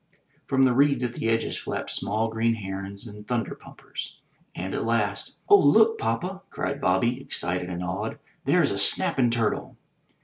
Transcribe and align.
From 0.47 0.65
the 0.65 0.73
reeds 0.73 1.03
at 1.03 1.13
the 1.13 1.29
edges 1.29 1.59
flapped 1.59 1.91
small 1.91 2.27
green 2.27 2.55
herons 2.55 3.05
and 3.05 3.27
thunder 3.27 3.53
pumpers. 3.53 4.17
And 4.55 4.73
at 4.73 4.83
last 4.83 5.35
*'0h, 5.47 5.63
look, 5.63 5.99
papa!*' 5.99 6.41
cried 6.49 6.81
Bobby, 6.81 7.21
excited 7.21 7.69
and 7.69 7.83
awed. 7.83 8.17
"There's 8.45 8.71
a 8.71 8.79
snap'n' 8.79 9.29
turtle!" 9.29 9.77